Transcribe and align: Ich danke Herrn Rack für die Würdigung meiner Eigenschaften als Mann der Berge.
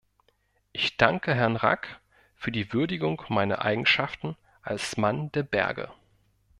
Ich 0.71 0.97
danke 0.97 1.35
Herrn 1.35 1.55
Rack 1.55 1.99
für 2.35 2.51
die 2.51 2.73
Würdigung 2.73 3.21
meiner 3.29 3.61
Eigenschaften 3.63 4.35
als 4.63 4.97
Mann 4.97 5.31
der 5.33 5.43
Berge. 5.43 5.91